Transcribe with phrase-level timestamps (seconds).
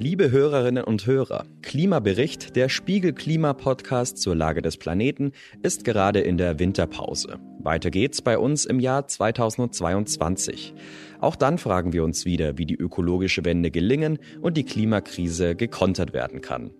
[0.00, 5.32] Liebe Hörerinnen und Hörer, Klimabericht, der Spiegel Klima Podcast zur Lage des Planeten,
[5.64, 7.40] ist gerade in der Winterpause.
[7.58, 10.72] Weiter geht's bei uns im Jahr 2022.
[11.20, 16.12] Auch dann fragen wir uns wieder, wie die ökologische Wende gelingen und die Klimakrise gekontert
[16.12, 16.70] werden kann.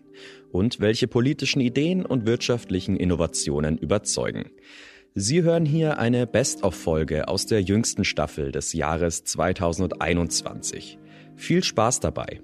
[0.52, 4.52] Und welche politischen Ideen und wirtschaftlichen Innovationen überzeugen.
[5.16, 11.00] Sie hören hier eine Best-of-Folge aus der jüngsten Staffel des Jahres 2021.
[11.34, 12.42] Viel Spaß dabei!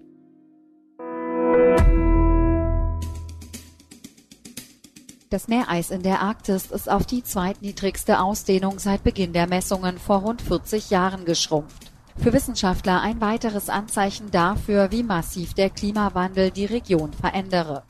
[5.35, 10.19] Das Meereis in der Arktis ist auf die zweitniedrigste Ausdehnung seit Beginn der Messungen vor
[10.19, 11.91] rund 40 Jahren geschrumpft.
[12.23, 17.83] Für Wissenschaftler ein weiteres Anzeichen dafür, wie massiv der Klimawandel die Region verändere.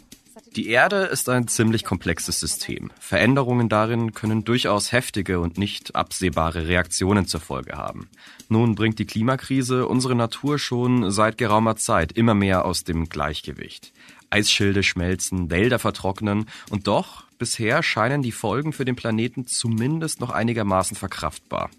[0.56, 2.90] Die Erde ist ein ziemlich komplexes System.
[2.98, 8.08] Veränderungen darin können durchaus heftige und nicht absehbare Reaktionen zur Folge haben.
[8.48, 13.92] Nun bringt die Klimakrise unsere Natur schon seit geraumer Zeit immer mehr aus dem Gleichgewicht.
[14.34, 20.30] Eisschilde schmelzen, Wälder vertrocknen und doch Bisher scheinen die Folgen für den Planeten zumindest noch
[20.30, 21.70] einigermaßen verkraftbar.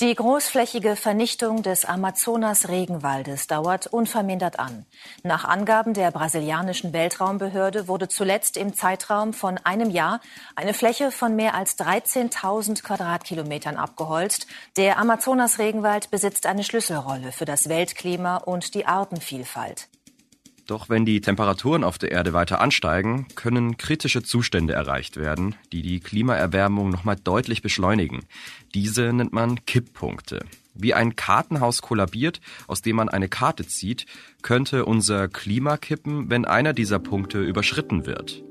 [0.00, 4.86] Die großflächige Vernichtung des Amazonas-Regenwaldes dauert unvermindert an.
[5.24, 10.22] Nach Angaben der brasilianischen Weltraumbehörde wurde zuletzt im Zeitraum von einem Jahr
[10.56, 14.46] eine Fläche von mehr als 13.000 Quadratkilometern abgeholzt.
[14.78, 19.88] Der Amazonas-Regenwald besitzt eine Schlüsselrolle für das Weltklima und die Artenvielfalt.
[20.70, 25.82] Doch wenn die Temperaturen auf der Erde weiter ansteigen, können kritische Zustände erreicht werden, die
[25.82, 28.20] die Klimaerwärmung nochmal deutlich beschleunigen.
[28.72, 30.46] Diese nennt man Kipppunkte.
[30.74, 34.06] Wie ein Kartenhaus kollabiert, aus dem man eine Karte zieht,
[34.42, 38.44] könnte unser Klima kippen, wenn einer dieser Punkte überschritten wird.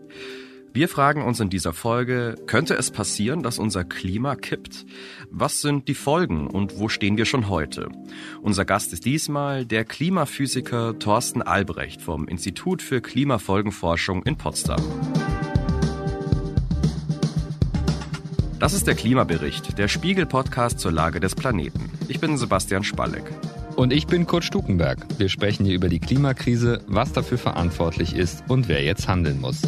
[0.71, 4.85] Wir fragen uns in dieser Folge, könnte es passieren, dass unser Klima kippt?
[5.31, 7.89] Was sind die Folgen und wo stehen wir schon heute?
[8.43, 14.81] Unser Gast ist diesmal der Klimaphysiker Thorsten Albrecht vom Institut für Klimafolgenforschung in Potsdam.
[18.59, 21.89] Das ist der Klimabericht, der Spiegel-Podcast zur Lage des Planeten.
[22.09, 23.23] Ich bin Sebastian Spalleck.
[23.75, 24.99] Und ich bin Kurt Stukenberg.
[25.17, 29.61] Wir sprechen hier über die Klimakrise, was dafür verantwortlich ist und wer jetzt handeln muss.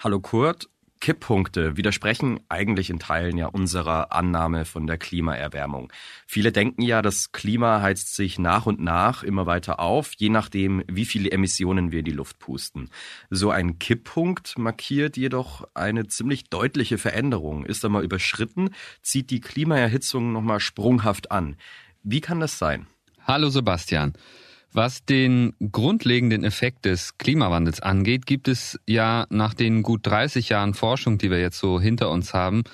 [0.00, 0.68] Hallo Kurt.
[1.00, 5.92] Kipppunkte widersprechen eigentlich in Teilen ja unserer Annahme von der Klimaerwärmung.
[6.24, 10.84] Viele denken ja, das Klima heizt sich nach und nach immer weiter auf, je nachdem,
[10.86, 12.90] wie viele Emissionen wir in die Luft pusten.
[13.28, 17.64] So ein Kipppunkt markiert jedoch eine ziemlich deutliche Veränderung.
[17.64, 18.70] Ist er mal überschritten,
[19.02, 21.56] zieht die Klimaerhitzung nochmal sprunghaft an.
[22.04, 22.86] Wie kann das sein?
[23.26, 24.12] Hallo Sebastian.
[24.72, 30.74] Was den grundlegenden Effekt des Klimawandels angeht, gibt es ja nach den gut 30 Jahren
[30.74, 32.64] Forschung, die wir jetzt so hinter uns haben,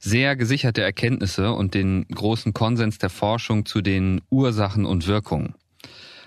[0.00, 5.54] sehr gesicherte Erkenntnisse und den großen Konsens der Forschung zu den Ursachen und Wirkungen.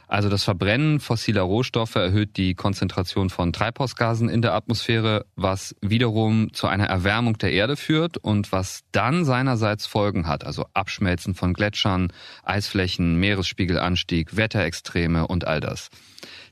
[0.08, 6.54] Also das Verbrennen fossiler Rohstoffe erhöht die Konzentration von Treibhausgasen in der Atmosphäre, was wiederum
[6.54, 11.54] zu einer Erwärmung der Erde führt und was dann seinerseits Folgen hat, also Abschmelzen von
[11.54, 12.14] Gletschern,
[12.44, 15.90] Eisflächen, Meeresspiegelanstieg, Wetterextreme und all das.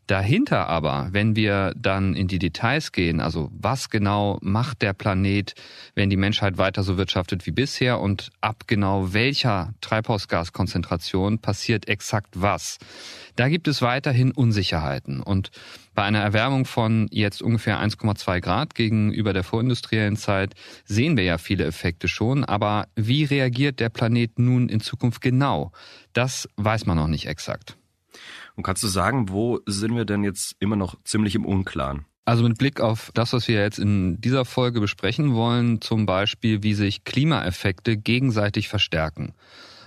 [0.07, 5.55] Dahinter aber, wenn wir dann in die Details gehen, also was genau macht der Planet,
[5.95, 12.29] wenn die Menschheit weiter so wirtschaftet wie bisher und ab genau welcher Treibhausgaskonzentration passiert exakt
[12.35, 12.77] was,
[13.35, 15.21] da gibt es weiterhin Unsicherheiten.
[15.21, 15.49] Und
[15.95, 21.39] bei einer Erwärmung von jetzt ungefähr 1,2 Grad gegenüber der vorindustriellen Zeit sehen wir ja
[21.39, 22.43] viele Effekte schon.
[22.43, 25.71] Aber wie reagiert der Planet nun in Zukunft genau?
[26.13, 27.75] Das weiß man noch nicht exakt.
[28.55, 32.05] Und kannst du sagen, wo sind wir denn jetzt immer noch ziemlich im Unklaren?
[32.25, 36.63] Also mit Blick auf das, was wir jetzt in dieser Folge besprechen wollen, zum Beispiel,
[36.63, 39.33] wie sich Klimaeffekte gegenseitig verstärken.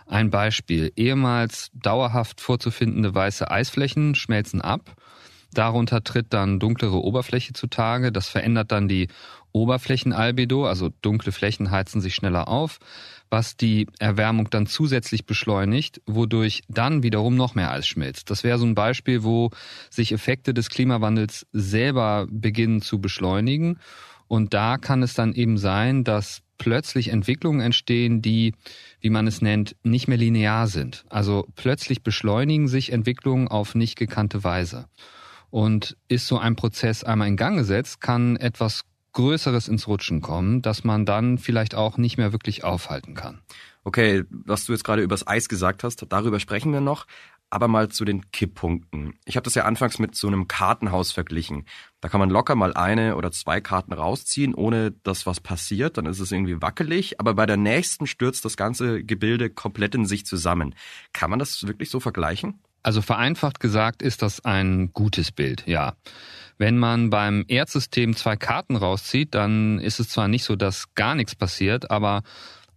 [0.06, 0.93] Ein Beispiel.
[0.97, 4.95] Ehemals dauerhaft vorzufindende weiße Eisflächen schmelzen ab.
[5.53, 8.12] Darunter tritt dann dunklere Oberfläche zutage.
[8.12, 9.09] Das verändert dann die
[9.53, 12.79] Oberflächenalbedo, also dunkle Flächen heizen sich schneller auf
[13.31, 18.31] was die Erwärmung dann zusätzlich beschleunigt, wodurch dann wiederum noch mehr Eis schmilzt.
[18.31, 19.50] Das wäre so ein Beispiel, wo
[19.91, 23.79] sich Effekte des Klimawandels selber beginnen zu beschleunigen.
[24.26, 28.52] Und da kann es dann eben sein, dass plötzlich Entwicklungen entstehen, die,
[29.00, 31.05] wie man es nennt, nicht mehr linear sind.
[31.08, 34.87] Also plötzlich beschleunigen sich Entwicklungen auf nicht gekannte Weise.
[35.50, 38.82] Und ist so ein Prozess einmal in Gang gesetzt, kann etwas
[39.19, 43.41] Größeres ins Rutschen kommen, dass man dann vielleicht auch nicht mehr wirklich aufhalten kann.
[43.82, 47.05] Okay, was du jetzt gerade übers Eis gesagt hast, darüber sprechen wir noch.
[47.50, 49.15] Aber mal zu den Kipppunkten.
[49.25, 51.65] Ich habe das ja anfangs mit so einem Kartenhaus verglichen.
[52.00, 55.99] Da kann man locker mal eine oder zwei Karten rausziehen, ohne dass was passiert.
[55.99, 57.19] Dann ist es irgendwie wackelig.
[57.19, 60.76] Aber bei der nächsten stürzt das ganze Gebilde komplett in sich zusammen.
[61.12, 62.61] Kann man das wirklich so vergleichen?
[62.85, 65.94] Also vereinfacht gesagt ist das ein gutes Bild, ja.
[66.58, 71.14] Wenn man beim Erdsystem zwei Karten rauszieht, dann ist es zwar nicht so, dass gar
[71.14, 72.22] nichts passiert, aber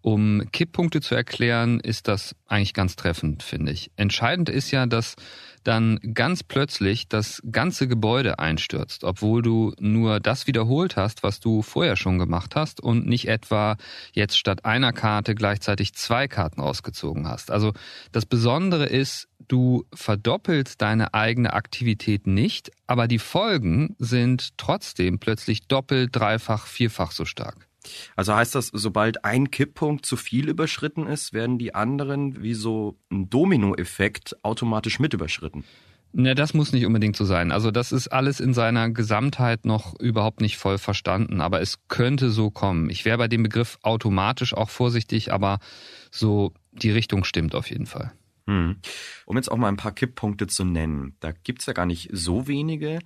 [0.01, 3.92] um Kipppunkte zu erklären, ist das eigentlich ganz treffend, finde ich.
[3.95, 5.15] Entscheidend ist ja, dass
[5.63, 11.62] dann ganz plötzlich das ganze Gebäude einstürzt, obwohl du nur das wiederholt hast, was du
[11.62, 13.77] vorher schon gemacht hast und nicht etwa
[14.13, 17.51] jetzt statt einer Karte gleichzeitig zwei Karten rausgezogen hast.
[17.51, 17.74] Also
[18.12, 25.68] das Besondere ist, du verdoppelst deine eigene Aktivität nicht, aber die Folgen sind trotzdem plötzlich
[25.68, 27.71] doppelt, dreifach, vierfach so stark.
[28.16, 32.98] Also heißt das, sobald ein Kipppunkt zu viel überschritten ist, werden die anderen wie so
[33.12, 35.63] ein Dominoeffekt automatisch mit überschritten?
[36.13, 37.51] Ne, das muss nicht unbedingt so sein.
[37.51, 42.31] Also das ist alles in seiner Gesamtheit noch überhaupt nicht voll verstanden, aber es könnte
[42.31, 42.89] so kommen.
[42.89, 45.60] Ich wäre bei dem Begriff automatisch auch vorsichtig, aber
[46.12, 48.12] so die Richtung stimmt auf jeden Fall.
[48.45, 48.77] Hm.
[49.25, 51.16] Um jetzt auch mal ein paar Kipppunkte zu nennen.
[51.22, 53.00] Da gibt's ja gar nicht so wenige.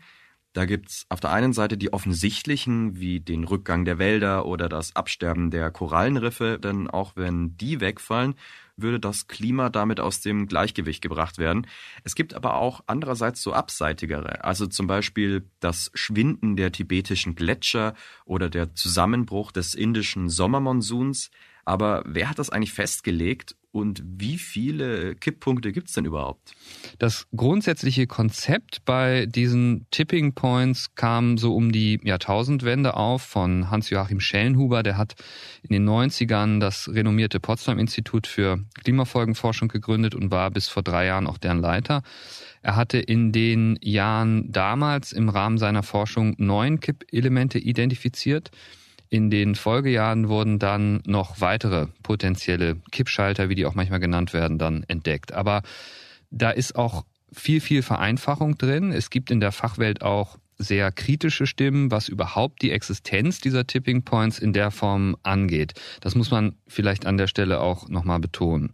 [0.55, 4.95] Da gibt's auf der einen Seite die offensichtlichen, wie den Rückgang der Wälder oder das
[4.95, 8.35] Absterben der Korallenriffe, denn auch wenn die wegfallen,
[8.77, 11.67] würde das Klima damit aus dem Gleichgewicht gebracht werden.
[12.05, 17.93] Es gibt aber auch andererseits so abseitigere, also zum Beispiel das Schwinden der tibetischen Gletscher
[18.23, 21.31] oder der Zusammenbruch des indischen Sommermonsuns.
[21.65, 26.53] Aber wer hat das eigentlich festgelegt und wie viele Kipppunkte gibt es denn überhaupt?
[26.97, 34.21] Das grundsätzliche Konzept bei diesen Tipping Points kam so um die Jahrtausendwende auf von Hans-Joachim
[34.21, 34.81] Schellenhuber.
[34.81, 35.15] Der hat
[35.61, 41.27] in den 90ern das renommierte Potsdam-Institut für Klimafolgenforschung gegründet und war bis vor drei Jahren
[41.27, 42.01] auch deren Leiter.
[42.61, 48.51] Er hatte in den Jahren damals im Rahmen seiner Forschung neun Kippelemente identifiziert.
[49.09, 54.57] In den Folgejahren wurden dann noch weitere potenzielle Kippschalter, wie die auch manchmal genannt werden,
[54.57, 55.31] dann entdeckt.
[55.31, 55.61] Aber
[56.31, 58.91] da ist auch viel, viel Vereinfachung drin.
[58.91, 64.03] Es gibt in der Fachwelt auch sehr kritische Stimmen, was überhaupt die Existenz dieser Tipping
[64.03, 65.73] Points in der Form angeht.
[66.01, 68.73] Das muss man vielleicht an der Stelle auch nochmal betonen.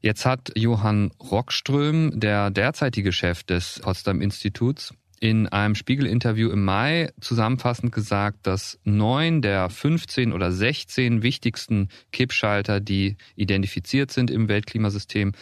[0.00, 7.10] Jetzt hat Johann Rockström, der derzeitige Chef des Potsdam Instituts, in einem Spiegel-Interview im Mai
[7.20, 15.32] zusammenfassend gesagt, dass neun der 15 oder 16 wichtigsten Kippschalter, die identifiziert sind im Weltklimasystem,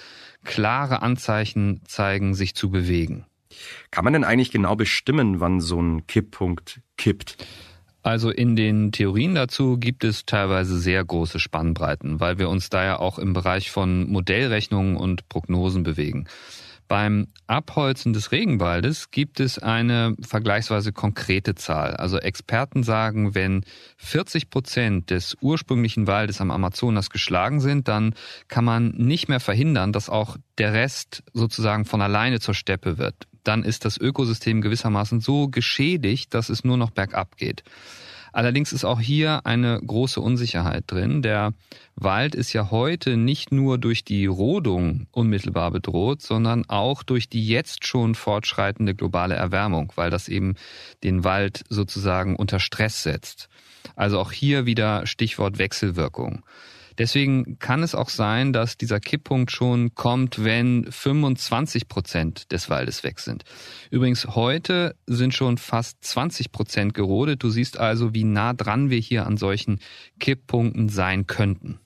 [0.44, 3.26] klare Anzeichen zeigen, sich zu bewegen.
[3.90, 7.36] Kann man denn eigentlich genau bestimmen, wann so ein Kipppunkt kippt?
[8.02, 12.84] Also in den Theorien dazu gibt es teilweise sehr große Spannbreiten, weil wir uns da
[12.84, 16.28] ja auch im Bereich von Modellrechnungen und Prognosen bewegen.
[16.88, 21.96] Beim Abholzen des Regenwaldes gibt es eine vergleichsweise konkrete Zahl.
[21.96, 23.64] Also Experten sagen, wenn
[23.96, 28.14] 40 Prozent des ursprünglichen Waldes am Amazonas geschlagen sind, dann
[28.48, 33.26] kann man nicht mehr verhindern, dass auch der Rest sozusagen von alleine zur Steppe wird.
[33.42, 37.62] Dann ist das Ökosystem gewissermaßen so geschädigt, dass es nur noch bergab geht.
[38.36, 41.22] Allerdings ist auch hier eine große Unsicherheit drin.
[41.22, 41.54] Der
[41.94, 47.48] Wald ist ja heute nicht nur durch die Rodung unmittelbar bedroht, sondern auch durch die
[47.48, 50.56] jetzt schon fortschreitende globale Erwärmung, weil das eben
[51.02, 53.48] den Wald sozusagen unter Stress setzt.
[53.94, 56.44] Also auch hier wieder Stichwort Wechselwirkung.
[56.98, 63.04] Deswegen kann es auch sein, dass dieser Kipppunkt schon kommt, wenn 25 Prozent des Waldes
[63.04, 63.44] weg sind.
[63.90, 67.42] Übrigens, heute sind schon fast 20 Prozent gerodet.
[67.42, 69.80] Du siehst also, wie nah dran wir hier an solchen
[70.18, 71.78] Kipppunkten sein könnten.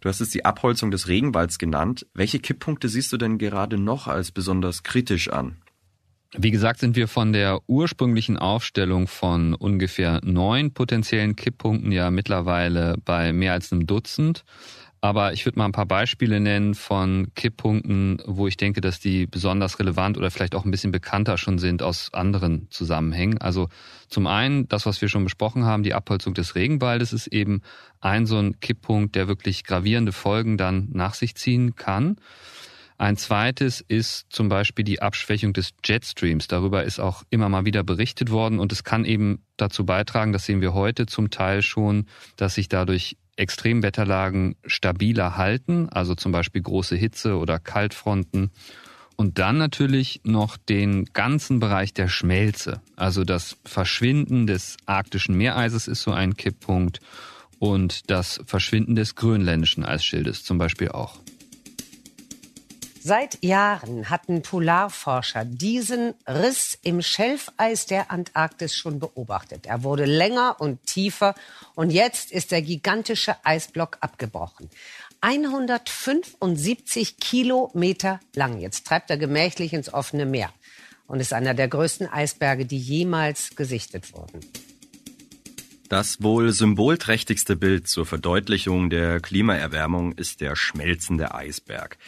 [0.00, 2.06] Du hast es die Abholzung des Regenwalds genannt.
[2.14, 5.61] Welche Kipppunkte siehst du denn gerade noch als besonders kritisch an?
[6.34, 12.96] Wie gesagt, sind wir von der ursprünglichen Aufstellung von ungefähr neun potenziellen Kipppunkten ja mittlerweile
[13.04, 14.44] bei mehr als einem Dutzend.
[15.04, 19.26] Aber ich würde mal ein paar Beispiele nennen von Kipppunkten, wo ich denke, dass die
[19.26, 23.38] besonders relevant oder vielleicht auch ein bisschen bekannter schon sind aus anderen Zusammenhängen.
[23.38, 23.68] Also
[24.08, 27.62] zum einen, das, was wir schon besprochen haben, die Abholzung des Regenwaldes ist eben
[28.00, 32.16] ein so ein Kipppunkt, der wirklich gravierende Folgen dann nach sich ziehen kann.
[33.02, 36.46] Ein zweites ist zum Beispiel die Abschwächung des Jetstreams.
[36.46, 40.46] Darüber ist auch immer mal wieder berichtet worden und es kann eben dazu beitragen, das
[40.46, 42.06] sehen wir heute zum Teil schon,
[42.36, 48.52] dass sich dadurch Extremwetterlagen stabiler halten, also zum Beispiel große Hitze oder Kaltfronten.
[49.16, 52.82] Und dann natürlich noch den ganzen Bereich der Schmelze.
[52.94, 57.00] Also das Verschwinden des arktischen Meereises ist so ein Kipppunkt
[57.58, 61.18] und das Verschwinden des grönländischen Eisschildes zum Beispiel auch.
[63.04, 69.66] Seit Jahren hatten Polarforscher diesen Riss im Schelfeis der Antarktis schon beobachtet.
[69.66, 71.34] Er wurde länger und tiefer
[71.74, 74.70] und jetzt ist der gigantische Eisblock abgebrochen.
[75.20, 78.60] 175 Kilometer lang.
[78.60, 80.50] Jetzt treibt er gemächlich ins offene Meer
[81.08, 84.38] und ist einer der größten Eisberge, die jemals gesichtet wurden.
[85.92, 91.98] Das wohl symbolträchtigste Bild zur Verdeutlichung der Klimaerwärmung ist der schmelzende Eisberg.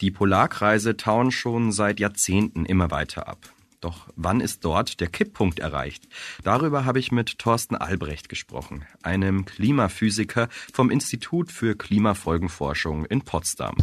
[0.00, 3.52] Die Polarkreise tauen schon seit Jahrzehnten immer weiter ab.
[3.82, 6.08] Doch wann ist dort der Kipppunkt erreicht?
[6.42, 13.76] Darüber habe ich mit Thorsten Albrecht gesprochen, einem Klimaphysiker vom Institut für Klimafolgenforschung in Potsdam.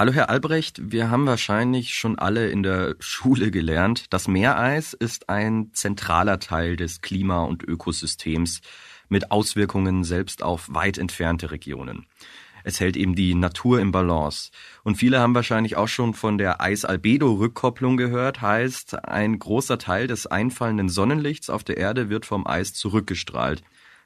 [0.00, 5.28] Hallo Herr Albrecht, wir haben wahrscheinlich schon alle in der Schule gelernt, das Meereis ist
[5.28, 8.62] ein zentraler Teil des Klima- und Ökosystems
[9.10, 12.06] mit Auswirkungen selbst auf weit entfernte Regionen.
[12.64, 14.52] Es hält eben die Natur im Balance.
[14.84, 20.26] Und viele haben wahrscheinlich auch schon von der Eis-Albedo-Rückkopplung gehört, heißt, ein großer Teil des
[20.26, 23.62] einfallenden Sonnenlichts auf der Erde wird vom Eis zurückgestrahlt.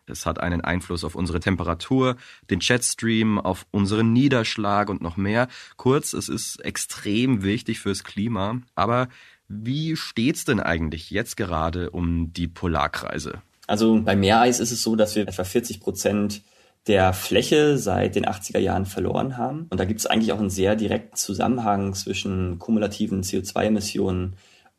[0.07, 2.17] Das hat einen Einfluss auf unsere Temperatur,
[2.51, 5.49] den Jetstream, auf unseren Niederschlag und noch mehr.
[5.77, 8.61] Kurz, es ist extrem wichtig fürs Klima.
[8.75, 9.09] Aber
[9.49, 13.43] wie steht's denn eigentlich jetzt gerade um die Polarkreise?
[13.67, 16.43] Also bei Meereis ist es so, dass wir etwa 40 Prozent
[16.87, 19.67] der Fläche seit den 80er Jahren verloren haben.
[19.71, 24.35] Und da gibt es eigentlich auch einen sehr direkten Zusammenhang zwischen kumulativen CO2-Emissionen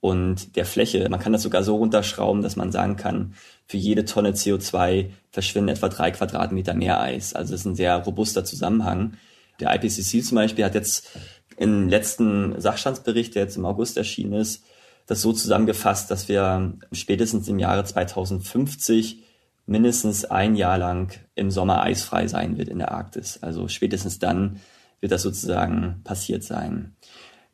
[0.05, 1.09] und der Fläche.
[1.09, 3.33] Man kann das sogar so runterschrauben, dass man sagen kann,
[3.65, 7.33] für jede Tonne CO2 verschwinden etwa drei Quadratmeter mehr Eis.
[7.33, 9.13] Also das ist ein sehr robuster Zusammenhang.
[9.59, 11.09] Der IPCC zum Beispiel hat jetzt
[11.57, 14.63] im letzten Sachstandsbericht, der jetzt im August erschienen ist,
[15.07, 19.23] das so zusammengefasst, dass wir spätestens im Jahre 2050
[19.65, 23.39] mindestens ein Jahr lang im Sommer eisfrei sein wird in der Arktis.
[23.41, 24.59] Also spätestens dann
[24.99, 26.95] wird das sozusagen passiert sein.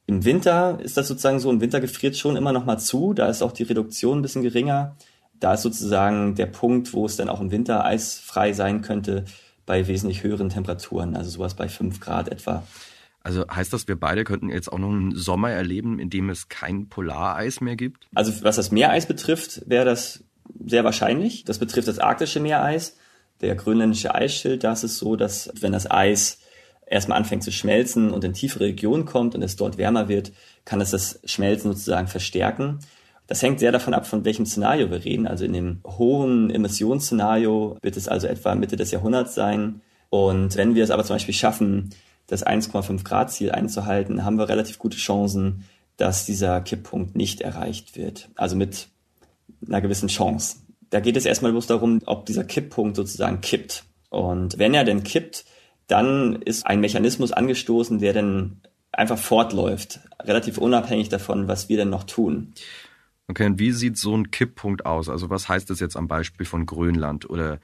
[0.07, 3.27] Im Winter ist das sozusagen so, im Winter gefriert schon immer noch mal zu, da
[3.27, 4.95] ist auch die Reduktion ein bisschen geringer.
[5.39, 9.25] Da ist sozusagen der Punkt, wo es dann auch im Winter eisfrei sein könnte,
[9.65, 12.63] bei wesentlich höheren Temperaturen, also sowas bei fünf Grad etwa.
[13.23, 16.49] Also heißt das, wir beide könnten jetzt auch noch einen Sommer erleben, in dem es
[16.49, 18.07] kein Polareis mehr gibt?
[18.15, 20.23] Also was das Meereis betrifft, wäre das
[20.65, 21.45] sehr wahrscheinlich.
[21.45, 22.97] Das betrifft das arktische Meereis.
[23.41, 26.39] Der grönländische Eisschild, da ist es so, dass wenn das Eis
[26.91, 30.33] erstmal anfängt zu schmelzen und in tiefere Regionen kommt und es dort wärmer wird,
[30.65, 32.79] kann es das Schmelzen sozusagen verstärken.
[33.27, 35.25] Das hängt sehr davon ab, von welchem Szenario wir reden.
[35.25, 39.81] Also in dem hohen Emissionsszenario wird es also etwa Mitte des Jahrhunderts sein.
[40.09, 41.91] Und wenn wir es aber zum Beispiel schaffen,
[42.27, 45.63] das 1,5 Grad Ziel einzuhalten, haben wir relativ gute Chancen,
[45.95, 48.29] dass dieser Kipppunkt nicht erreicht wird.
[48.35, 48.87] Also mit
[49.65, 50.57] einer gewissen Chance.
[50.89, 53.85] Da geht es erstmal bloß darum, ob dieser Kipppunkt sozusagen kippt.
[54.09, 55.45] Und wenn er denn kippt,
[55.91, 61.89] dann ist ein Mechanismus angestoßen, der dann einfach fortläuft, relativ unabhängig davon, was wir denn
[61.89, 62.53] noch tun.
[63.27, 65.07] Okay, und wie sieht so ein Kipppunkt aus?
[65.07, 67.29] Also was heißt das jetzt am Beispiel von Grönland?
[67.29, 67.59] Oder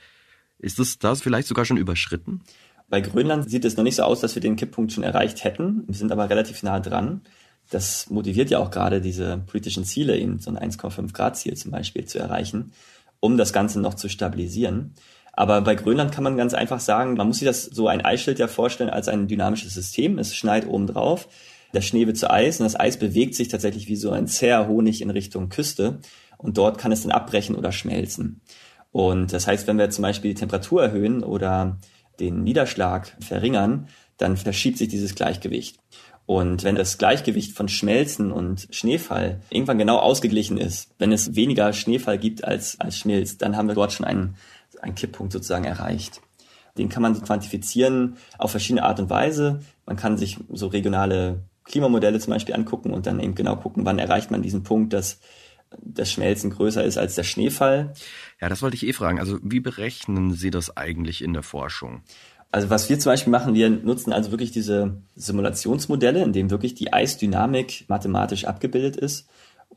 [0.60, 2.42] ist das, das vielleicht sogar schon überschritten?
[2.90, 5.84] Bei Grönland sieht es noch nicht so aus, dass wir den Kipppunkt schon erreicht hätten.
[5.88, 7.22] Wir sind aber relativ nah dran
[7.70, 11.72] das motiviert ja auch gerade diese politischen Ziele, eben so ein 1,5 Grad Ziel zum
[11.72, 12.72] Beispiel zu erreichen,
[13.20, 14.94] um das Ganze noch zu stabilisieren.
[15.38, 18.40] Aber bei Grönland kann man ganz einfach sagen, man muss sich das so ein Eisschild
[18.40, 20.18] ja vorstellen als ein dynamisches System.
[20.18, 21.30] Es schneit oben drauf,
[21.76, 24.68] der Schnee wird zu Eis und das Eis bewegt sich tatsächlich wie so ein zäher
[24.68, 26.00] Honig in Richtung Küste
[26.40, 28.42] und dort kann es dann abbrechen oder schmelzen.
[28.92, 31.78] Und das heißt, wenn wir zum Beispiel die Temperatur erhöhen oder
[32.20, 35.78] den Niederschlag verringern, dann verschiebt sich dieses Gleichgewicht.
[36.26, 41.72] Und wenn das Gleichgewicht von Schmelzen und Schneefall irgendwann genau ausgeglichen ist, wenn es weniger
[41.74, 44.36] Schneefall gibt als, als schmilzt, dann haben wir dort schon einen,
[44.88, 46.22] einen Kipppunkt sozusagen erreicht.
[46.78, 49.62] Den kann man quantifizieren auf verschiedene Art und Weise.
[49.86, 54.00] Man kann sich so regionale Klimamodelle zum Beispiel angucken und dann eben genau gucken, wann
[54.00, 55.20] erreicht man diesen Punkt, dass
[55.82, 57.94] das Schmelzen größer ist als der Schneefall.
[58.40, 59.20] Ja, das wollte ich eh fragen.
[59.20, 62.04] Also wie berechnen Sie das eigentlich in der Forschung?
[62.52, 66.76] Also was wir zum Beispiel machen, wir nutzen also wirklich diese Simulationsmodelle, in denen wirklich
[66.76, 69.28] die Eisdynamik mathematisch abgebildet ist.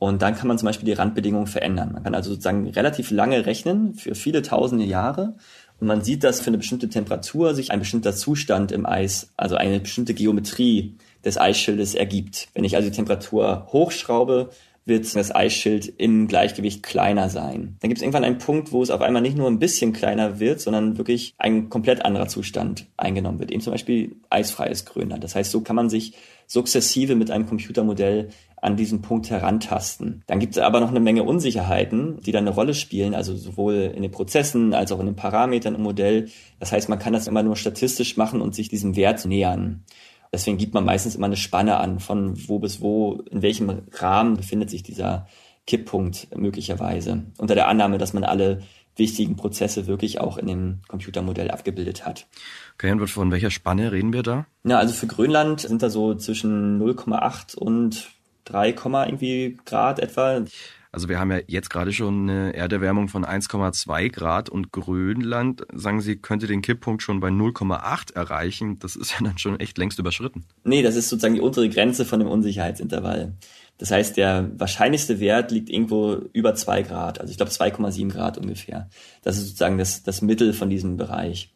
[0.00, 1.92] Und dann kann man zum Beispiel die Randbedingungen verändern.
[1.92, 5.35] Man kann also sozusagen relativ lange rechnen für viele tausende Jahre.
[5.78, 9.57] Und man sieht, dass für eine bestimmte Temperatur sich ein bestimmter Zustand im Eis, also
[9.57, 12.49] eine bestimmte Geometrie des Eisschildes ergibt.
[12.54, 14.49] Wenn ich also die Temperatur hochschraube,
[14.87, 17.76] wird das Eisschild im Gleichgewicht kleiner sein.
[17.80, 20.40] Dann gibt es irgendwann einen Punkt, wo es auf einmal nicht nur ein bisschen kleiner
[20.40, 23.50] wird, sondern wirklich ein komplett anderer Zustand eingenommen wird.
[23.50, 25.23] Eben zum Beispiel eisfreies Grönland.
[25.23, 26.14] Das heißt, so kann man sich
[26.50, 28.30] sukzessive mit einem Computermodell
[28.61, 30.25] an diesen Punkt herantasten.
[30.26, 33.92] Dann gibt es aber noch eine Menge Unsicherheiten, die dann eine Rolle spielen, also sowohl
[33.95, 36.28] in den Prozessen als auch in den Parametern im Modell.
[36.59, 39.85] Das heißt, man kann das immer nur statistisch machen und sich diesem Wert nähern.
[40.33, 44.37] Deswegen gibt man meistens immer eine Spanne an, von wo bis wo, in welchem Rahmen
[44.37, 45.28] befindet sich dieser
[45.69, 47.26] Kipppunkt möglicherweise.
[47.38, 48.62] Unter der Annahme, dass man alle
[48.97, 52.26] wichtigen Prozesse wirklich auch in dem Computermodell abgebildet hat.
[52.75, 54.47] Okay, und von welcher Spanne reden wir da?
[54.64, 58.11] Ja, also für Grönland sind da so zwischen 0,8 und
[58.44, 60.44] 3, irgendwie Grad etwa.
[60.92, 66.00] Also wir haben ja jetzt gerade schon eine Erderwärmung von 1,2 Grad und Grönland, sagen
[66.00, 68.80] Sie, könnte den Kipppunkt schon bei 0,8 erreichen.
[68.80, 70.44] Das ist ja dann schon echt längst überschritten.
[70.64, 73.35] Nee, das ist sozusagen die untere Grenze von dem Unsicherheitsintervall.
[73.81, 78.37] Das heißt, der wahrscheinlichste Wert liegt irgendwo über 2 Grad, also ich glaube 2,7 Grad
[78.37, 78.91] ungefähr.
[79.23, 81.55] Das ist sozusagen das, das Mittel von diesem Bereich.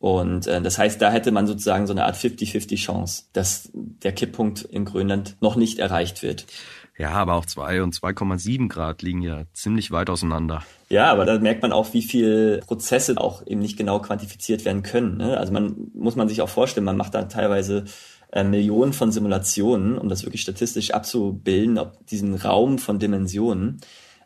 [0.00, 4.10] Und äh, das heißt, da hätte man sozusagen so eine Art 50-50 Chance, dass der
[4.10, 6.46] Kipppunkt in Grönland noch nicht erreicht wird.
[6.98, 10.64] Ja, aber auch 2 und 2,7 Grad liegen ja ziemlich weit auseinander.
[10.88, 14.82] Ja, aber da merkt man auch, wie viele Prozesse auch eben nicht genau quantifiziert werden
[14.82, 15.18] können.
[15.18, 15.38] Ne?
[15.38, 17.84] Also man muss man sich auch vorstellen, man macht da teilweise
[18.32, 23.80] äh, Millionen von Simulationen, um das wirklich statistisch abzubilden, ob diesen Raum von Dimensionen.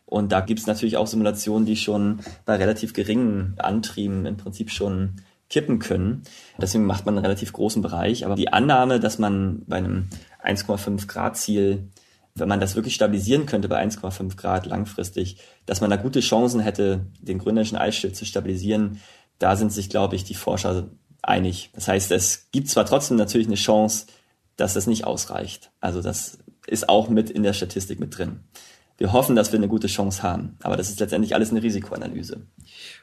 [0.05, 4.69] Und da gibt es natürlich auch Simulationen, die schon bei relativ geringen Antrieben im Prinzip
[4.69, 6.23] schon kippen können.
[6.59, 8.25] Deswegen macht man einen relativ großen Bereich.
[8.25, 10.09] Aber die Annahme, dass man bei einem
[10.43, 11.89] 1,5 Grad Ziel,
[12.35, 16.59] wenn man das wirklich stabilisieren könnte bei 1,5 Grad langfristig, dass man da gute Chancen
[16.59, 18.99] hätte, den grönländischen Eisschild zu stabilisieren,
[19.39, 20.87] da sind sich, glaube ich, die Forscher
[21.27, 21.69] einig.
[21.73, 24.07] Das heißt, es gibt zwar trotzdem natürlich eine Chance,
[24.55, 25.71] dass das nicht ausreicht.
[25.81, 28.41] Also das ist auch mit in der Statistik mit drin.
[28.97, 32.47] Wir hoffen, dass wir eine gute Chance haben, aber das ist letztendlich alles eine Risikoanalyse.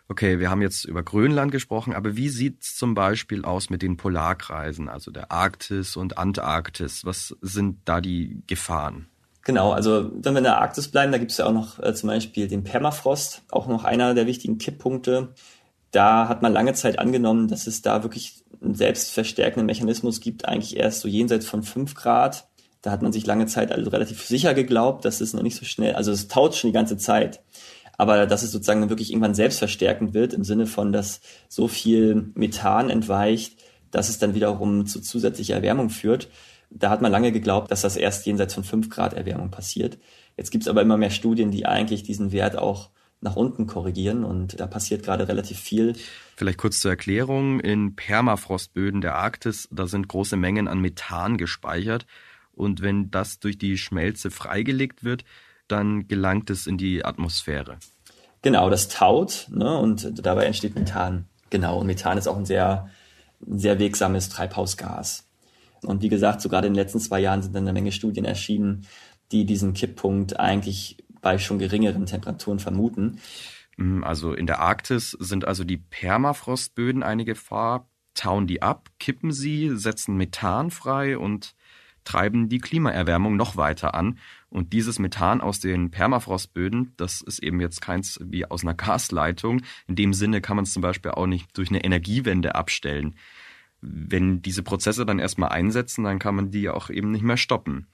[0.09, 3.83] Okay, wir haben jetzt über Grönland gesprochen, aber wie sieht es zum Beispiel aus mit
[3.83, 7.05] den Polarkreisen, also der Arktis und Antarktis?
[7.05, 9.09] Was sind da die Gefahren?
[9.45, 11.93] Genau, also wenn wir in der Arktis bleiben, da gibt es ja auch noch äh,
[11.95, 15.35] zum Beispiel den Permafrost, auch noch einer der wichtigen Kipppunkte.
[15.93, 20.77] Da hat man lange Zeit angenommen, dass es da wirklich einen selbstverstärkenden Mechanismus gibt, eigentlich
[20.77, 22.49] erst so jenseits von fünf Grad.
[22.81, 25.65] Da hat man sich lange Zeit also relativ sicher geglaubt, dass es noch nicht so
[25.65, 27.43] schnell, also es taut schon die ganze Zeit
[28.03, 32.91] aber dass es sozusagen wirklich irgendwann selbstverstärkend wird im Sinne von, dass so viel Methan
[32.91, 36.29] entweicht, dass es dann wiederum zu zusätzlicher Erwärmung führt.
[36.71, 39.99] Da hat man lange geglaubt, dass das erst jenseits von fünf Grad Erwärmung passiert.
[40.37, 42.89] Jetzt gibt es aber immer mehr Studien, die eigentlich diesen Wert auch
[43.23, 45.95] nach unten korrigieren und da passiert gerade relativ viel.
[46.37, 47.61] Vielleicht kurz zur Erklärung.
[47.61, 52.05] In Permafrostböden der Arktis, da sind große Mengen an Methan gespeichert
[52.53, 55.25] und wenn das durch die Schmelze freigelegt wird,
[55.69, 57.79] dann gelangt es in die Atmosphäre.
[58.43, 61.27] Genau, das taut ne, und dabei entsteht Methan.
[61.51, 62.91] Genau, und Methan ist auch ein sehr,
[63.47, 65.29] sehr wirksames Treibhausgas.
[65.83, 68.25] Und wie gesagt, so gerade in den letzten zwei Jahren sind dann eine Menge Studien
[68.25, 68.87] erschienen,
[69.31, 73.19] die diesen Kipppunkt eigentlich bei schon geringeren Temperaturen vermuten.
[73.79, 77.89] Mm, also in der Arktis sind also die Permafrostböden eine Gefahr.
[78.15, 81.55] Tauen die ab, kippen sie, setzen Methan frei und
[82.05, 84.19] treiben die Klimaerwärmung noch weiter an.
[84.51, 89.63] Und dieses Methan aus den Permafrostböden, das ist eben jetzt keins wie aus einer Gasleitung.
[89.87, 93.17] In dem Sinne kann man es zum Beispiel auch nicht durch eine Energiewende abstellen.
[93.81, 97.89] Wenn diese Prozesse dann erstmal einsetzen, dann kann man die auch eben nicht mehr stoppen.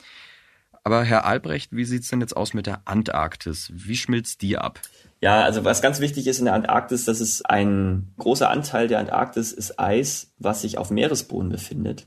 [0.88, 3.70] Aber Herr Albrecht, wie sieht's denn jetzt aus mit der Antarktis?
[3.74, 4.80] Wie schmilzt die ab?
[5.20, 8.98] Ja, also was ganz wichtig ist in der Antarktis, dass es ein großer Anteil der
[8.98, 12.06] Antarktis ist Eis, was sich auf Meeresboden befindet.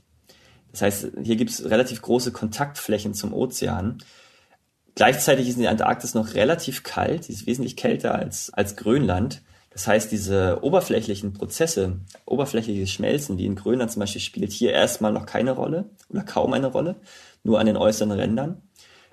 [0.72, 3.98] Das heißt, hier gibt es relativ große Kontaktflächen zum Ozean.
[4.96, 9.42] Gleichzeitig ist die Antarktis noch relativ kalt, sie ist wesentlich kälter als, als Grönland.
[9.70, 15.12] Das heißt, diese oberflächlichen Prozesse, oberflächliches Schmelzen, wie in Grönland zum Beispiel, spielt hier erstmal
[15.12, 16.96] noch keine Rolle oder kaum eine Rolle,
[17.44, 18.60] nur an den äußeren Rändern.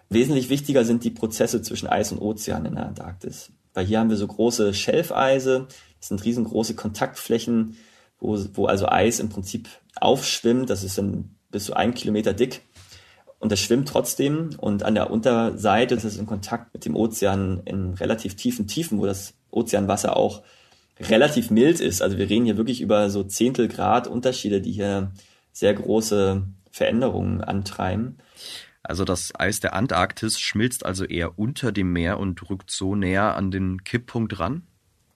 [0.10, 3.52] Wesentlich wichtiger sind die Prozesse zwischen Eis und Ozean in der Antarktis.
[3.74, 5.68] Weil hier haben wir so große Schelfeise,
[6.00, 7.78] das sind riesengroße Kontaktflächen,
[8.20, 10.70] wo, wo also Eis im Prinzip aufschwimmt.
[10.70, 12.62] Das ist ein bis zu ein Kilometer dick.
[13.40, 14.52] Und das schwimmt trotzdem.
[14.58, 19.00] Und an der Unterseite ist es in Kontakt mit dem Ozean in relativ tiefen Tiefen,
[19.00, 20.42] wo das Ozeanwasser auch
[21.00, 22.02] relativ mild ist.
[22.02, 25.12] Also wir reden hier wirklich über so Zehntel Grad Unterschiede, die hier
[25.54, 28.18] sehr große Veränderungen antreiben.
[28.90, 33.36] Also das Eis der Antarktis schmilzt also eher unter dem Meer und rückt so näher
[33.36, 34.64] an den Kipppunkt ran?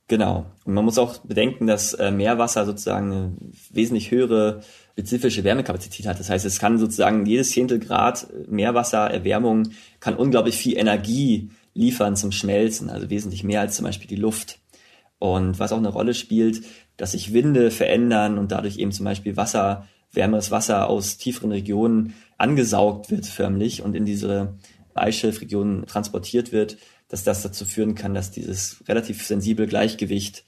[0.07, 0.45] Genau.
[0.63, 3.33] Und man muss auch bedenken, dass äh, Meerwasser sozusagen eine
[3.71, 6.19] wesentlich höhere spezifische Wärmekapazität hat.
[6.19, 12.31] Das heißt, es kann sozusagen jedes Zehntel Grad Meerwassererwärmung kann unglaublich viel Energie liefern zum
[12.31, 14.59] Schmelzen, also wesentlich mehr als zum Beispiel die Luft.
[15.17, 16.61] Und was auch eine Rolle spielt,
[16.97, 22.13] dass sich Winde verändern und dadurch eben zum Beispiel Wasser, wärmeres Wasser aus tieferen Regionen
[22.43, 24.57] angesaugt wird förmlich und in diese
[24.93, 26.77] Eisschilfregionen transportiert wird,
[27.07, 30.43] dass das dazu führen kann, dass dieses relativ sensible Gleichgewicht,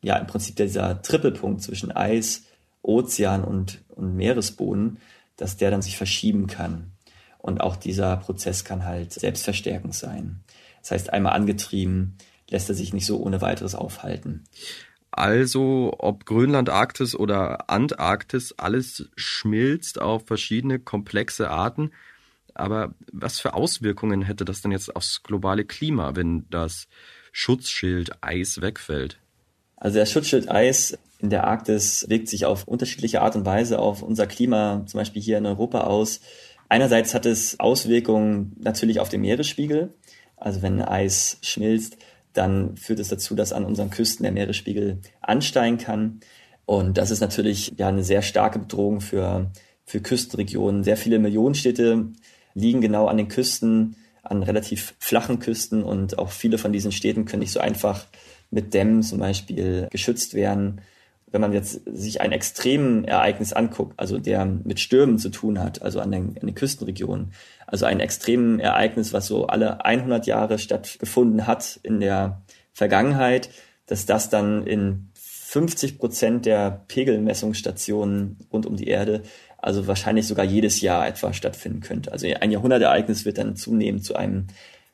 [0.00, 2.44] ja im Prinzip dieser Trippelpunkt zwischen Eis,
[2.82, 4.98] Ozean und, und Meeresboden,
[5.36, 6.92] dass der dann sich verschieben kann.
[7.38, 10.40] Und auch dieser Prozess kann halt selbstverstärkend sein.
[10.82, 12.16] Das heißt, einmal angetrieben,
[12.48, 14.44] lässt er sich nicht so ohne weiteres aufhalten.
[15.12, 21.90] Also, ob Grönland, Arktis oder Antarktis, alles schmilzt auf verschiedene komplexe Arten.
[22.54, 26.88] Aber was für Auswirkungen hätte das denn jetzt aufs globale Klima, wenn das
[27.32, 29.18] Schutzschild Eis wegfällt?
[29.76, 34.02] Also der Schutzschild Eis in der Arktis wirkt sich auf unterschiedliche Art und Weise auf
[34.02, 36.20] unser Klima, zum Beispiel hier in Europa aus.
[36.68, 39.92] Einerseits hat es Auswirkungen natürlich auf den Meeresspiegel.
[40.36, 41.98] Also wenn Eis schmilzt,
[42.32, 46.20] dann führt es dazu, dass an unseren Küsten der Meeresspiegel ansteigen kann.
[46.64, 49.50] Und das ist natürlich ja eine sehr starke Bedrohung für,
[49.84, 50.84] für Küstenregionen.
[50.84, 52.06] Sehr viele Millionenstädte
[52.54, 57.24] liegen genau an den Küsten, an relativ flachen Küsten und auch viele von diesen Städten
[57.24, 58.06] können nicht so einfach
[58.50, 60.80] mit Dämmen zum Beispiel geschützt werden.
[61.32, 65.80] Wenn man jetzt sich ein extremen Ereignis anguckt, also der mit Stürmen zu tun hat,
[65.82, 67.32] also an den, den Küstenregionen,
[67.66, 73.50] also ein extremen Ereignis, was so alle 100 Jahre stattgefunden hat in der Vergangenheit,
[73.86, 79.22] dass das dann in 50 Prozent der Pegelmessungsstationen rund um die Erde,
[79.58, 82.12] also wahrscheinlich sogar jedes Jahr etwa stattfinden könnte.
[82.12, 84.46] Also ein Jahrhundertereignis wird dann zunehmend zu einem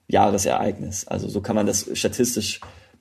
[0.08, 1.06] Jahresereignis.
[1.06, 2.60] Also so kann man das statistisch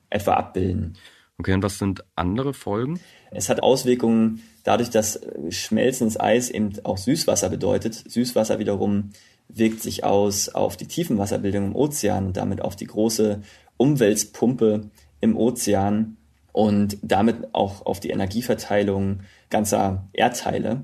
[0.09, 0.97] etwa abbilden.
[1.37, 2.99] Okay, und was sind andere Folgen?
[3.35, 5.19] Es hat Auswirkungen dadurch, dass
[5.49, 8.03] schmelzendes Eis eben auch Süßwasser bedeutet.
[8.07, 9.11] Süßwasser wiederum
[9.47, 13.41] wirkt sich aus auf die Tiefenwasserbildung im Ozean und damit auf die große
[13.77, 14.89] Umweltpumpe
[15.21, 16.17] im Ozean
[16.51, 19.19] und damit auch auf die Energieverteilung
[19.49, 20.83] ganzer Erdteile.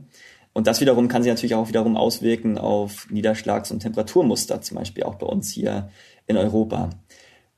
[0.53, 5.03] Und das wiederum kann sich natürlich auch wiederum auswirken auf Niederschlags- und Temperaturmuster, zum Beispiel
[5.03, 5.89] auch bei uns hier
[6.27, 6.89] in Europa.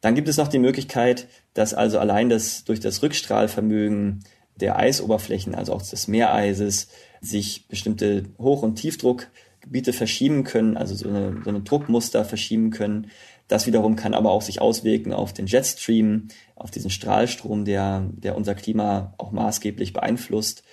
[0.02, 4.24] Dann gibt es noch die Möglichkeit, dass also allein das durch das Rückstrahlvermögen
[4.56, 6.90] der Eisoberflächen, also auch des Meereises,
[7.22, 13.08] sich bestimmte Hoch- und Tiefdruckgebiete verschieben können, also so eine, so eine Druckmuster verschieben können.
[13.48, 18.36] Das wiederum kann aber auch sich auswirken auf den Jetstream, auf diesen Strahlstrom, der, der
[18.36, 20.64] unser Klima auch maßgeblich beeinflusst.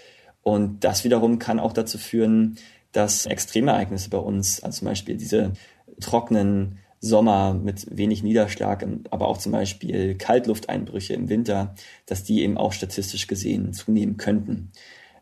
[0.43, 2.57] Und das wiederum kann auch dazu führen,
[2.93, 5.53] dass Extremereignisse bei uns, also zum Beispiel diese
[6.01, 11.75] trockenen Sommer mit wenig Niederschlag, aber auch zum Beispiel Kaltlufteinbrüche im Winter,
[12.07, 14.71] dass die eben auch statistisch gesehen zunehmen könnten.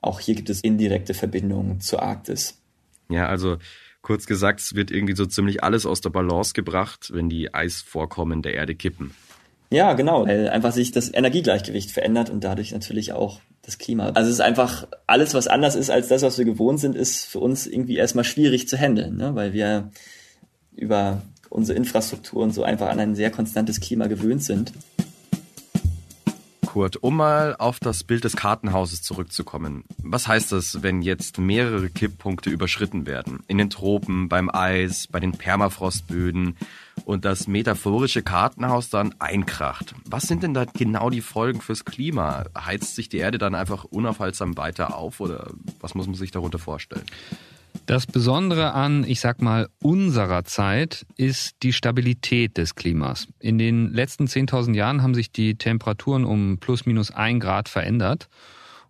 [0.00, 2.60] Auch hier gibt es indirekte Verbindungen zur Arktis.
[3.08, 3.58] Ja, also
[4.02, 8.42] kurz gesagt, es wird irgendwie so ziemlich alles aus der Balance gebracht, wenn die Eisvorkommen
[8.42, 9.14] der Erde kippen.
[9.70, 14.06] Ja, genau, weil einfach sich das Energiegleichgewicht verändert und dadurch natürlich auch das Klima.
[14.10, 17.26] Also es ist einfach alles, was anders ist als das, was wir gewohnt sind, ist
[17.26, 19.34] für uns irgendwie erstmal schwierig zu handeln, ne?
[19.34, 19.90] weil wir
[20.74, 24.72] über unsere Infrastruktur und so einfach an ein sehr konstantes Klima gewöhnt sind.
[26.68, 29.84] Kurt, um mal auf das Bild des Kartenhauses zurückzukommen.
[30.02, 33.40] Was heißt das, wenn jetzt mehrere Kipppunkte überschritten werden?
[33.48, 36.58] In den Tropen, beim Eis, bei den Permafrostböden
[37.06, 39.94] und das metaphorische Kartenhaus dann einkracht.
[40.04, 42.44] Was sind denn da genau die Folgen fürs Klima?
[42.54, 46.58] Heizt sich die Erde dann einfach unaufhaltsam weiter auf oder was muss man sich darunter
[46.58, 47.06] vorstellen?
[47.88, 53.28] Das Besondere an, ich sag mal, unserer Zeit ist die Stabilität des Klimas.
[53.38, 58.28] In den letzten 10.000 Jahren haben sich die Temperaturen um plus minus ein Grad verändert.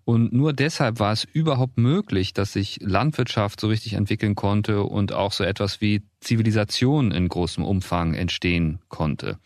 [0.09, 5.12] Und nur deshalb war es überhaupt möglich, dass sich Landwirtschaft so richtig entwickeln konnte und
[5.12, 9.38] auch so etwas wie Zivilisation in großem Umfang entstehen konnte.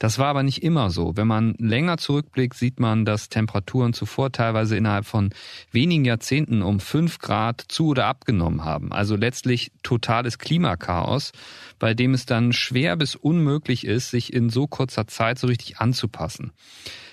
[0.00, 1.16] Das war aber nicht immer so.
[1.16, 5.30] Wenn man länger zurückblickt, sieht man, dass Temperaturen zuvor teilweise innerhalb von
[5.70, 8.92] wenigen Jahrzehnten um fünf Grad zu oder abgenommen haben.
[8.92, 11.30] Also letztlich totales Klimakaos,
[11.78, 15.78] bei dem es dann schwer bis unmöglich ist, sich in so kurzer Zeit so richtig
[15.78, 16.50] anzupassen.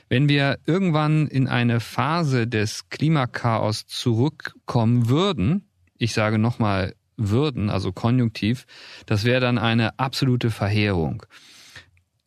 [0.08, 7.92] Wenn wir irgendwann in eine Phase des Klimakaos zurückkommen würden, ich sage nochmal würden, also
[7.92, 8.66] konjunktiv,
[9.06, 11.24] das wäre dann eine absolute Verheerung.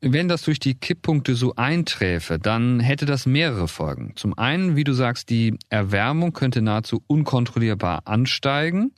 [0.01, 4.13] Wenn das durch die Kipppunkte so einträfe, dann hätte das mehrere Folgen.
[4.15, 8.93] Zum einen, wie du sagst, die Erwärmung könnte nahezu unkontrollierbar ansteigen.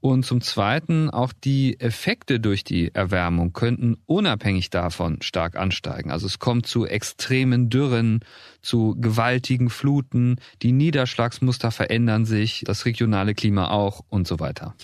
[0.00, 6.12] Und zum Zweiten, auch die Effekte durch die Erwärmung könnten unabhängig davon stark ansteigen.
[6.12, 8.20] Also es kommt zu extremen Dürren,
[8.62, 14.76] zu gewaltigen Fluten, die Niederschlagsmuster verändern sich, das regionale Klima auch und so weiter.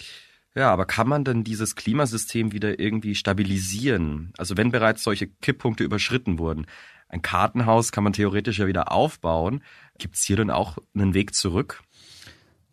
[0.56, 4.32] Ja, aber kann man denn dieses Klimasystem wieder irgendwie stabilisieren?
[4.36, 6.66] Also wenn bereits solche Kipppunkte überschritten wurden,
[7.08, 9.62] ein Kartenhaus kann man theoretisch ja wieder aufbauen.
[9.98, 11.82] Gibt es hier denn auch einen Weg zurück?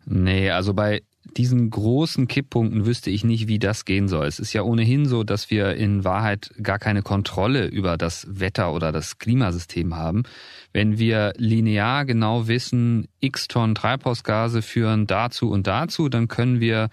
[0.04, 4.26] Nee, also bei diesen großen Kipppunkten wüsste ich nicht, wie das gehen soll.
[4.26, 8.72] Es ist ja ohnehin so, dass wir in Wahrheit gar keine Kontrolle über das Wetter
[8.72, 10.24] oder das Klimasystem haben.
[10.72, 16.88] Wenn wir linear genau wissen, x Tonnen Treibhausgase führen dazu und dazu, dann können wir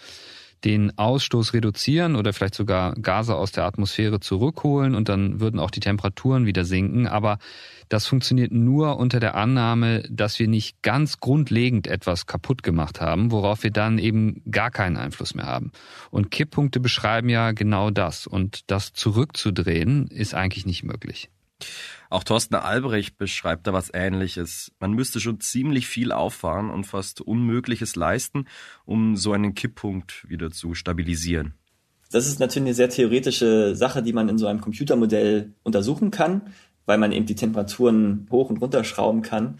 [0.65, 5.71] den Ausstoß reduzieren oder vielleicht sogar Gase aus der Atmosphäre zurückholen und dann würden auch
[5.71, 7.07] die Temperaturen wieder sinken.
[7.07, 7.37] Aber
[7.87, 13.31] das funktioniert nur unter der Annahme, dass wir nicht ganz grundlegend etwas kaputt gemacht haben,
[13.31, 15.71] worauf wir dann eben gar keinen Einfluss mehr haben.
[16.11, 18.27] Und Kipppunkte beschreiben ja genau das.
[18.27, 21.29] Und das zurückzudrehen ist eigentlich nicht möglich.
[22.09, 24.71] Auch Thorsten Albrecht beschreibt da was Ähnliches.
[24.79, 28.47] Man müsste schon ziemlich viel auffahren und fast Unmögliches leisten,
[28.85, 31.53] um so einen Kipppunkt wieder zu stabilisieren.
[32.11, 36.41] Das ist natürlich eine sehr theoretische Sache, die man in so einem Computermodell untersuchen kann,
[36.87, 39.59] weil man eben die Temperaturen hoch und runter schrauben kann.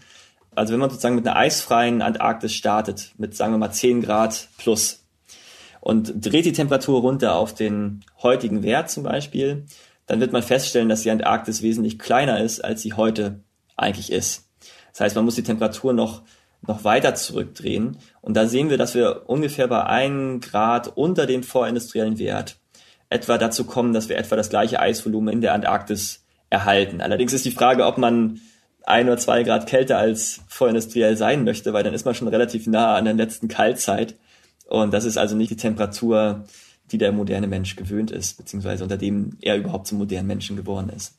[0.56, 4.48] Also wenn man sozusagen mit einer eisfreien Antarktis startet, mit sagen wir mal 10 Grad
[4.58, 5.04] plus
[5.80, 9.64] und dreht die Temperatur runter auf den heutigen Wert zum Beispiel,
[10.10, 13.44] dann wird man feststellen, dass die Antarktis wesentlich kleiner ist, als sie heute
[13.76, 14.48] eigentlich ist.
[14.90, 16.22] Das heißt, man muss die Temperatur noch,
[16.66, 17.96] noch weiter zurückdrehen.
[18.20, 22.56] Und da sehen wir, dass wir ungefähr bei einem Grad unter dem vorindustriellen Wert
[23.08, 27.00] etwa dazu kommen, dass wir etwa das gleiche Eisvolumen in der Antarktis erhalten.
[27.00, 28.40] Allerdings ist die Frage, ob man
[28.82, 32.66] ein oder zwei Grad kälter als vorindustriell sein möchte, weil dann ist man schon relativ
[32.66, 34.16] nah an der letzten Kaltzeit.
[34.66, 36.46] Und das ist also nicht die Temperatur,
[36.92, 40.88] die der moderne Mensch gewöhnt ist, beziehungsweise unter dem er überhaupt zum modernen Menschen geworden
[40.90, 41.16] ist.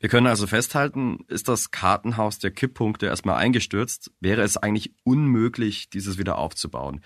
[0.00, 5.90] Wir können also festhalten, ist das Kartenhaus der Kipppunkte erstmal eingestürzt, wäre es eigentlich unmöglich,
[5.90, 7.00] dieses wieder aufzubauen.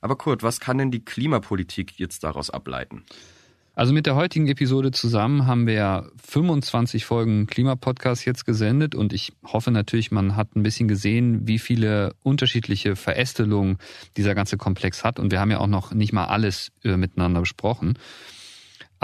[0.00, 3.04] Aber Kurt, was kann denn die Klimapolitik jetzt daraus ableiten?
[3.76, 9.12] Also mit der heutigen Episode zusammen haben wir ja 25 Folgen Klimapodcast jetzt gesendet und
[9.12, 13.78] ich hoffe natürlich, man hat ein bisschen gesehen, wie viele unterschiedliche Verästelungen
[14.16, 17.40] dieser ganze Komplex hat und wir haben ja auch noch nicht mal alles äh, miteinander
[17.40, 17.98] besprochen.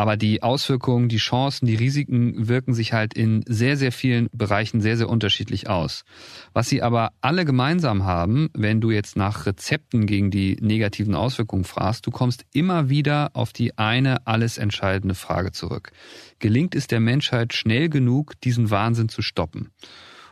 [0.00, 4.80] Aber die Auswirkungen, die Chancen, die Risiken wirken sich halt in sehr, sehr vielen Bereichen
[4.80, 6.04] sehr, sehr unterschiedlich aus.
[6.54, 11.64] Was sie aber alle gemeinsam haben, wenn du jetzt nach Rezepten gegen die negativen Auswirkungen
[11.64, 15.92] fragst, du kommst immer wieder auf die eine alles entscheidende Frage zurück.
[16.38, 19.68] Gelingt es der Menschheit schnell genug, diesen Wahnsinn zu stoppen?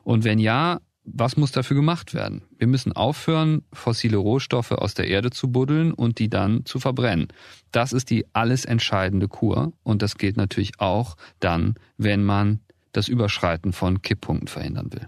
[0.02, 0.81] Und wenn ja,
[1.12, 2.42] was muss dafür gemacht werden?
[2.59, 7.29] Wir müssen aufhören, fossile Rohstoffe aus der Erde zu buddeln und die dann zu verbrennen.
[7.73, 12.61] Das ist die alles entscheidende Kur und das gilt natürlich auch dann, wenn man
[12.92, 15.07] das Überschreiten von Kipppunkten verhindern will.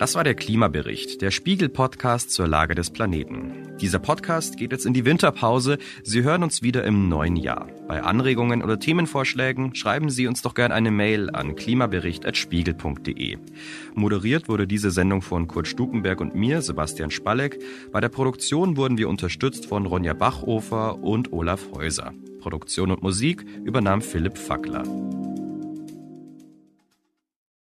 [0.00, 3.76] Das war der Klimabericht, der Spiegel-Podcast zur Lage des Planeten.
[3.82, 5.76] Dieser Podcast geht jetzt in die Winterpause.
[6.02, 7.68] Sie hören uns wieder im neuen Jahr.
[7.86, 13.36] Bei Anregungen oder Themenvorschlägen schreiben Sie uns doch gerne eine Mail an klimabericht.spiegel.de.
[13.94, 17.62] Moderiert wurde diese Sendung von Kurt Stukenberg und mir, Sebastian Spalleck.
[17.92, 22.14] Bei der Produktion wurden wir unterstützt von Ronja Bachhofer und Olaf Häuser.
[22.40, 24.84] Produktion und Musik übernahm Philipp Fackler.